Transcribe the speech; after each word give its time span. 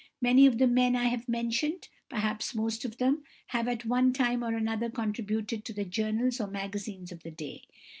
Many 0.19 0.47
of 0.47 0.57
the 0.57 0.65
men 0.65 0.95
I 0.95 1.09
have 1.09 1.29
mentioned, 1.29 1.87
perhaps 2.09 2.55
most 2.55 2.85
of 2.85 2.97
them, 2.97 3.23
have 3.49 3.67
at 3.67 3.85
one 3.85 4.13
time 4.13 4.43
or 4.43 4.55
another 4.57 4.89
contributed 4.89 5.63
to 5.65 5.73
the 5.73 5.85
journals 5.85 6.41
or 6.41 6.47
magazines 6.47 7.11
of 7.11 7.21
the 7.21 7.29
day. 7.29 7.61